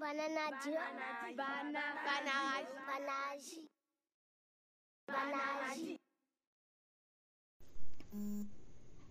[0.00, 0.24] バナナ
[0.62, 0.72] ジュ
[1.36, 2.16] バナナバ
[3.04, 3.68] ナジ
[5.06, 5.12] バ
[5.68, 6.00] ナジ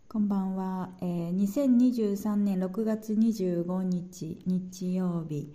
[0.08, 5.54] こんばんは、えー、2023年6月25日日曜日。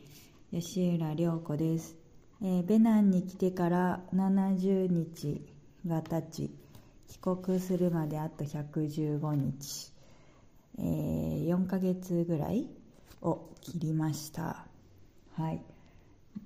[0.53, 1.97] 吉浦涼子です、
[2.41, 5.45] えーベナンに来てから70日
[5.85, 6.51] が経ち
[7.09, 9.93] 帰国するまであと115日、
[10.79, 12.69] えー4ヶ月ぐらい
[13.21, 14.69] を切りました
[15.37, 15.61] はい。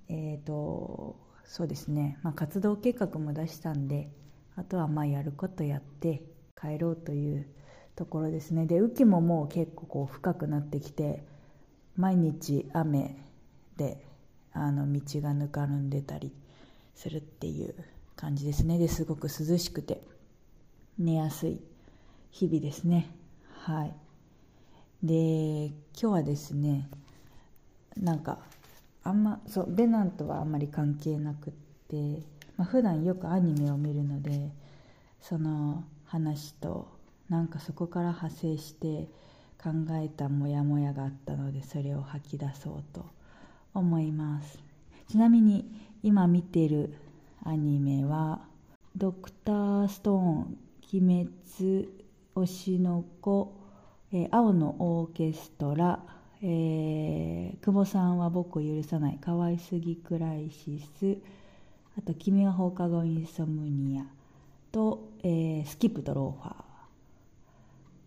[0.09, 4.11] えーとそうですね、まあ、活動計画も出したんで
[4.55, 6.23] あとはまあやることやって
[6.61, 7.47] 帰ろうという
[7.97, 8.67] ところですね。
[8.67, 11.23] で雨季ももう結構こう深くなってきて
[11.97, 13.17] 毎日雨
[13.77, 14.05] で
[14.53, 16.33] あの道がぬかるんでたり
[16.95, 17.75] するっていう
[18.17, 18.79] 感じですね。
[18.79, 20.03] ですごく涼しくて
[20.99, 21.61] 寝やすい
[22.31, 23.09] 日々ですね。
[23.65, 23.95] はい。
[25.03, 26.89] で今日はですね
[27.97, 28.39] なんか
[29.09, 31.53] あんまそうベナンとはあんまり関係なくっ
[31.89, 32.23] て、
[32.59, 34.51] まあ、普段よくアニメを見るので
[35.23, 36.89] その話と
[37.31, 39.09] なんかそこから派生して
[39.57, 43.07] 考えたモヤモヤがあったのでそれを吐き出そうと
[43.73, 44.59] 思います。
[45.09, 45.65] ちなみに
[46.03, 46.95] 今見てる
[47.45, 48.43] アニメは
[48.95, 50.59] 「ドクターストーン
[50.93, 51.89] 鬼滅
[52.35, 53.55] 推しの子」
[54.13, 56.05] え青のオーケストラ」
[56.43, 61.19] えー久保さんは僕を許さない」「可愛すぎクライシス」
[61.99, 64.07] あと「君は放課後インソムニア」
[64.73, 66.65] と、えースキップとローファー」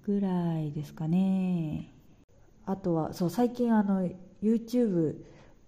[0.06, 1.94] ぐらいですかね。
[2.66, 4.08] あとはそう最近あの
[4.42, 5.24] YouTube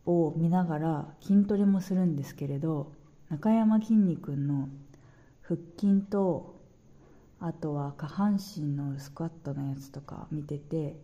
[0.05, 2.91] を見ながら筋トレもするんですけれど
[3.29, 4.69] 中山きんに君の
[5.41, 6.59] 腹筋と
[7.39, 10.97] あとは下半身のスクワットのやつとか見てて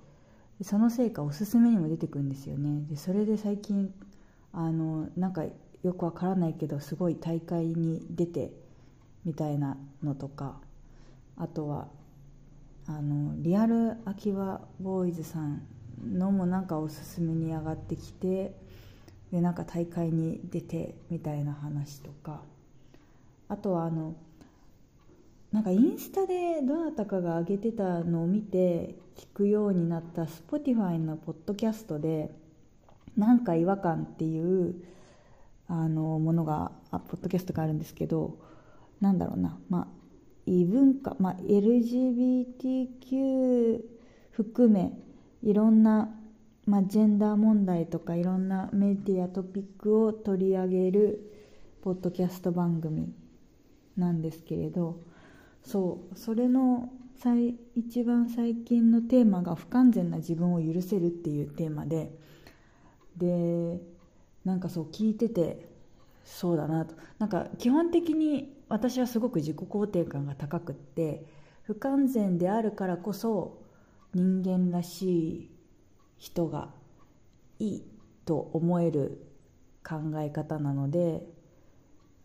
[0.61, 2.85] そのせいかおすすめにも出てくるんですよね。
[2.89, 3.93] でそれで最近
[4.51, 5.43] あのなんか
[5.83, 8.51] よくわからないけどすごい大会に出て
[9.23, 10.59] みたいなのとか
[11.37, 11.87] あとは
[12.87, 15.61] あのリアル秋葉ボーイズさん
[16.03, 18.55] のもなんかおすすめに上がってきて
[19.31, 22.41] でなんか大会に出てみたいな話とか
[23.47, 24.15] あとはあの
[25.51, 32.31] なんかインスタでどなたかが上げてたのを見て聞くようになった Spotify のポッドキャストで
[33.17, 34.75] 「なんか違和感」っていう
[35.67, 38.37] あのものがあポッドキャストがあるんですけど
[39.01, 39.57] なんだろうな。
[39.69, 39.87] まあ
[40.45, 42.49] 異文化、まあ、LGBTQ
[44.31, 44.91] 含め
[45.43, 46.09] いろんな、
[46.65, 51.31] まあ、ジェンダー問題とかいろんなメディアトピックを取り上げる
[51.83, 53.13] ポッドキャスト番組
[53.95, 54.99] なんですけれど
[55.69, 56.17] そう。
[56.17, 62.17] それの最一番最近のテーマが「不完全な自分を許せる」っていうテーマで
[63.17, 63.79] で
[64.43, 65.69] なんかそう聞いてて
[66.23, 66.95] そうだなと。
[67.19, 71.23] なんか基本的に私はすごく自己肯定感が高くって
[71.61, 73.61] 不完全であるからこそ
[74.15, 75.49] 人間らしい
[76.17, 76.73] 人が
[77.59, 77.83] いい
[78.25, 79.21] と思える
[79.87, 81.27] 考え方なので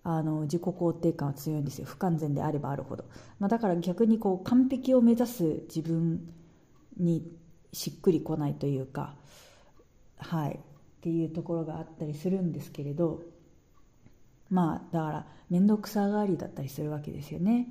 [0.04, 1.86] あの自己肯定感は強いんですよ。
[1.86, 3.04] 不完全であればあるほど、
[3.40, 6.28] まあ、だから逆にこう完璧を目指す自分
[6.98, 7.26] に
[7.72, 9.16] しっくりこないというか
[10.18, 10.60] はい。
[10.60, 10.60] っ
[11.04, 13.24] ていうところがあったりするんですけれど
[14.48, 17.68] まあだから面倒くさがりだったりするわけですよね。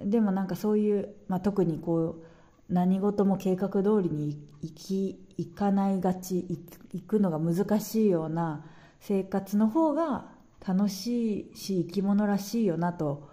[0.00, 2.24] でもなんかそういう、まあ、特にこう
[2.72, 6.44] 何事も計画通りにいきいかないがち
[6.92, 8.64] 行くのが難しいような
[8.98, 10.31] 生活の方が
[10.66, 13.28] 楽しいし生き物らしいよなと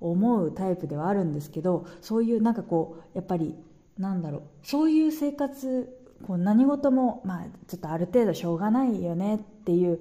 [0.00, 3.54] 思うタイプではあるんですけどそういうなんかこうやっぱり
[3.98, 10.00] なんだろうそういう生活こう何事もまあちょっとある程度しょうがないよねっていう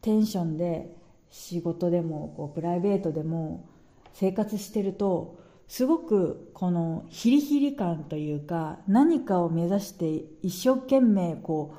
[0.00, 0.96] テンションで
[1.30, 3.68] 仕事でもこうプライベートでも
[4.12, 11.74] 生活してるとすごくこのヒリヒリ感というか何かを目指して一生懸命こ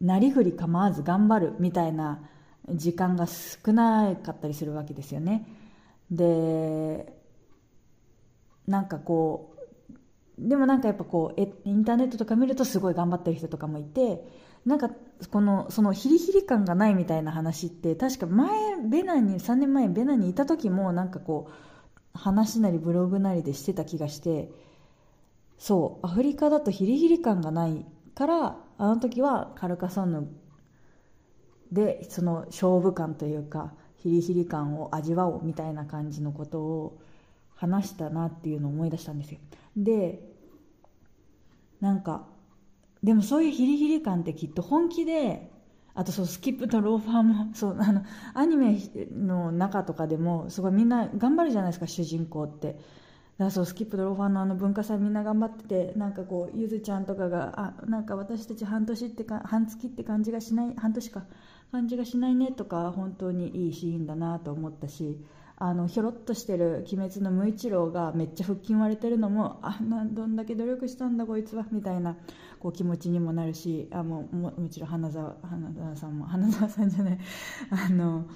[0.00, 2.22] うなりふり構わず頑張るみたいな
[2.74, 5.46] 時間が少なかったりするわけですよね。
[6.10, 7.12] で
[8.66, 14.24] なんかこうでもなんかやっぱこうえインターネットとか見るとすごい頑張ってる人とかもいて
[14.64, 14.90] なんか
[15.30, 18.48] このそのヒリヒリ感がないみたいな話って確か前
[18.88, 24.50] ベナに3年前ベナにいた時もなんかこう話なりブログなりでしてた気がして
[25.58, 27.84] そうアフリカだとヒリヒリ感がない
[28.14, 30.28] からあの時はカルカソンヌ
[31.72, 36.98] でその勝負感というかヒリヒリ感を味わおうみたいな感じのことを
[37.54, 39.40] 話したなっていうのを思い出したんですよ。
[39.76, 40.26] で
[41.80, 42.26] なんか
[43.02, 45.50] でもそういうヒリヒリ感ってきっと本気で
[45.94, 48.02] あとそうスキップとローファーも そうあの
[48.34, 48.78] アニメ
[49.12, 52.78] の中とかでもすごいみんな頑張るじゃないですか主人公って。
[53.38, 61.24] だそうスキップとローファーのあの文化祭みんな頑張っててなんかこうゆずちゃんとかがあなんか私たち半年ってか半月って感じがしない半年か。
[61.70, 65.24] 感じがしないねとか本当にいいシーンだなと思ったし
[65.56, 72.16] あのひょろっとしてる鬼滅の無一郎がめっちゃ腹筋割れてるのもあなどんだけ努力したんだこいつはみたいな
[72.60, 77.18] こう気持ちにもなるしあもももちろん花澤花澤さんも花澤さんじゃない。
[77.70, 78.26] あの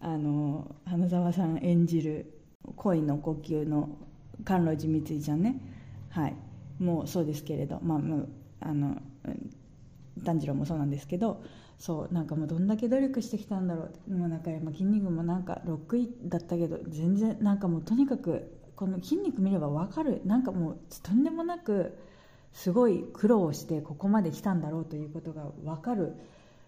[0.00, 2.38] あの花澤さん演じる
[2.76, 3.88] 恋の呼吸の
[4.44, 5.58] 甘露寺三井ちゃんね。
[6.10, 6.36] はい。
[6.78, 8.28] もうそうですけれどまあもう
[8.60, 9.00] あの
[10.22, 11.42] 炭治郎もそうなんですけど
[11.78, 20.20] そうなんかもうどんだけ努力してきたんだろうもうなんか筋肉もなんか6位だったけど全然なんかもうとにかくこの筋肉見れば分かる。
[20.24, 21.96] なんかもうとんでもなく
[22.52, 26.14] すごい苦労してここまで来たんだろうということが分かる。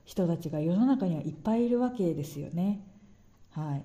[0.06, 2.80] 人たちが世の中にはいっぱいいるわけですよね。
[3.50, 3.84] はい、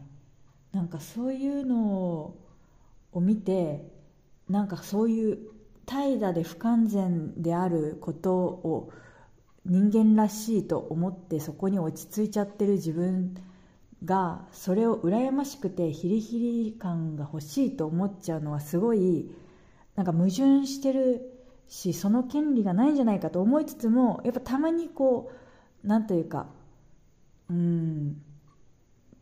[0.71, 2.35] なんかそういうの
[3.11, 3.91] を見て
[4.47, 5.39] なんかそういう
[5.85, 8.91] 怠惰で不完全であることを
[9.65, 13.35] 人間らしいと思ってそこに落ち着いちゃってる自分
[14.03, 19.29] がそれを羨ましくてヒリヒリ感が欲しいと思っちゃうのはすごい
[19.95, 21.21] なんか矛盾してる
[21.67, 25.31] しその権利がないんじゃないかと思いつつもやっぱたまにこ
[25.83, 26.47] う何というか
[27.49, 28.21] うん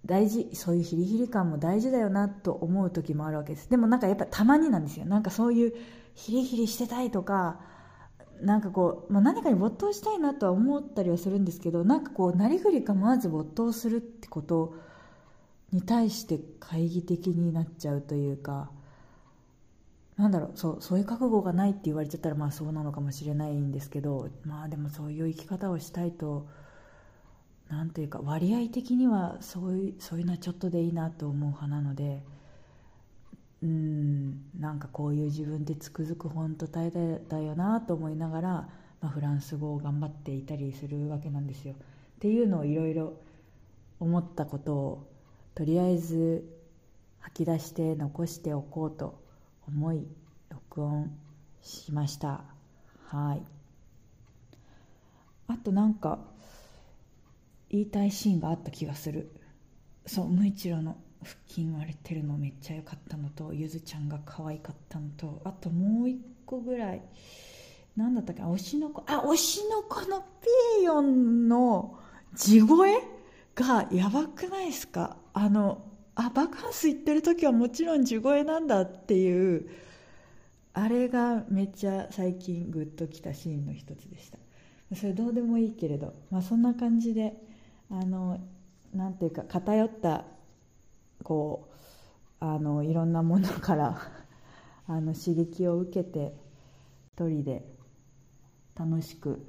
[0.06, 3.69] 大事そういうヒリヒリ感も大事だよなと思う時もあるわけです。
[3.69, 5.06] でもなんかやっぱたまになんですよ。
[5.06, 5.74] なんかそういう
[6.15, 7.59] ヒリヒリしてたいとか
[8.41, 14.75] なんかこう、まあ、何かに没頭したいなとは思ったりはするんですけどなんかこうなりふり構わず没頭するってこと
[15.71, 18.71] に対して懐疑的になっちゃうというか
[20.18, 26.47] なんだろうそうそういう覚悟がないって言われちゃったらまあそうなのかもしれないんですけどまあでもそういう生き方をしたいと
[27.69, 32.24] 何というか割合的にはそういうそういうのはちょっとでいいなと思う派なので。
[33.62, 38.50] うんなんかこういう自分でつくづく本当大変だよなと思いながら、
[39.02, 41.74] まあ、フランス語を頑張っていたりするわけなんですよ。
[41.74, 41.76] っ
[42.20, 43.20] ていうのをいろいろ
[44.00, 45.10] 思ったことを
[45.56, 46.46] とりあえず
[47.20, 49.22] 吐き出して残しておこうと
[49.68, 50.08] 思い
[50.50, 51.12] 録音
[51.62, 52.44] しました。
[53.08, 53.42] はい。
[55.48, 56.20] あとなんか
[57.70, 59.32] 言いたいシーンがあった気がする。
[60.06, 60.98] そう無一郎の。
[61.24, 67.01] 腹筋割れてるのめっちゃ良かったのとゆずちゃんが可愛かったのとあともう一個ぐらい
[67.98, 70.48] 何だったっけ推しの子あ推しの子のピ
[70.81, 71.98] エヨンの
[72.36, 72.94] 地声
[73.56, 75.18] がやばくないですか？
[75.33, 75.86] あの
[76.16, 79.69] あバカンス行ってる時はもちろん地声なんだっていう
[80.74, 84.38] あれがめっちゃ最近グッときたシーンの一つでした。
[84.95, 87.33] それどうでもいいけれど、まあ、そんな感じで
[87.92, 88.39] あの
[88.94, 90.24] なんていうか偏った
[91.24, 91.69] こ
[92.42, 94.00] うあのいろんなものから
[94.88, 96.33] あの刺激を受けて
[97.13, 97.66] 一人で
[98.75, 99.45] 楽しく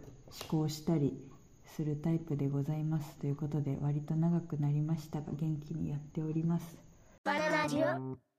[0.50, 1.17] 思考したり
[1.64, 6.78] するタイプでございますということで割と長くなりましたが元気にやっております。
[7.25, 8.31] バナナジオ。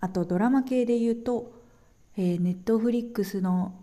[0.00, 1.52] あとドラマ系で言うと、
[2.16, 3.74] えー、ネットフリックスの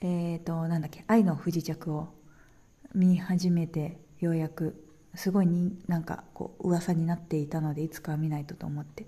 [0.00, 2.08] えっ、ー、となんだっけ「愛の不時着」を
[2.94, 9.06] 見始めてようやくすごいになんかこう噂になっていたのでいつかは見ないとと思って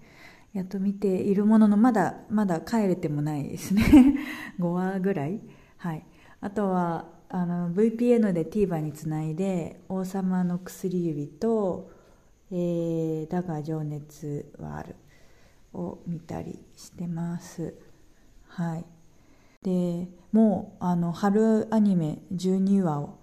[0.52, 3.82] やっと見ているもののまだまだ帰れてもないですね。
[4.60, 5.40] 5話ぐらい。
[5.78, 6.06] はい。
[6.40, 11.90] あとはあの VPN で TVer につないで「王様の薬指」と
[12.52, 14.94] 「えー、だが情熱はある」
[15.74, 17.74] を見たりしてます。
[18.46, 18.84] はい。
[19.62, 23.18] でもうあの春アニメ12話を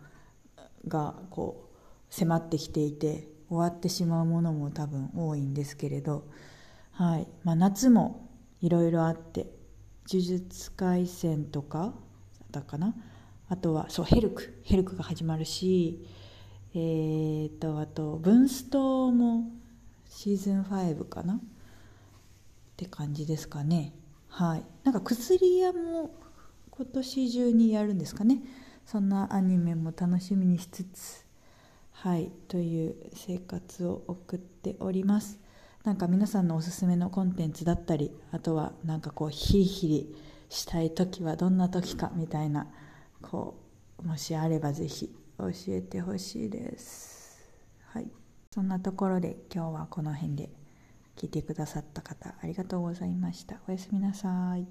[0.88, 1.71] がこう
[2.12, 6.28] 迫ってきていて終わってしまうものも多分多いんですけれど、
[6.92, 7.28] はい。
[7.44, 8.30] まあ、夏も
[8.62, 9.48] いろいろあって
[10.08, 11.92] 呪術廻戦とかだっ
[12.52, 12.94] たかな。
[13.50, 14.62] あとはそうヘルク。
[14.64, 16.06] ヘルクが始まるし
[16.74, 19.52] えー、とあとブンストも
[20.10, 21.36] シーズン5かな。
[21.36, 21.40] っ
[22.78, 23.94] て感じですかね。
[24.28, 24.64] はい。
[24.84, 26.12] なんか薬屋も
[26.72, 28.42] 今年中にやるんですかね。
[28.86, 31.26] そんなアニメも楽しみにしつつ
[32.02, 35.40] はいという生活を送っております。
[35.84, 40.16] なんか皆さんのおすすめのコンテンツだったりあとはなんかこうヒリヒリ
[40.50, 42.66] したい時はどんな時かみたいな
[43.22, 43.56] こ
[44.00, 47.40] うもしあればぜひ教えてほしいです。
[47.86, 48.08] はい。
[48.52, 50.50] そんなところで今日はこの辺で
[51.18, 53.62] 聞いてくださった方ありがとうございました。
[53.68, 54.66] おやすみなさい。